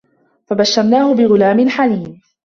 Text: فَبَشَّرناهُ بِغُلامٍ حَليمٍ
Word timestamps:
فَبَشَّرناهُ 0.45 1.13
بِغُلامٍ 1.15 1.69
حَليمٍ 1.69 2.21